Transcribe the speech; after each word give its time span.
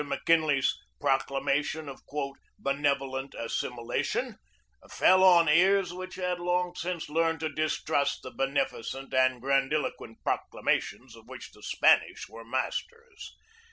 Mc 0.03 0.25
Kinley's 0.25 0.73
proclamation 0.99 1.87
of 1.87 2.01
"benevolent 2.57 3.35
assimilation" 3.37 4.35
fell 4.89 5.23
on 5.23 5.47
ears 5.47 5.93
which 5.93 6.15
had 6.15 6.39
long 6.39 6.73
since 6.73 7.07
learned 7.07 7.39
to 7.41 7.49
distrust 7.49 8.23
the 8.23 8.31
beneficent 8.31 9.13
and 9.13 9.39
grandiloquent 9.39 10.17
proclamations 10.23 11.15
of 11.15 11.27
which 11.27 11.51
the 11.51 11.61
Spanish 11.61 12.27
were 12.27 12.43
masters. 12.43 13.35